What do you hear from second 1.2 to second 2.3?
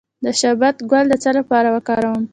څه لپاره وکاروم؟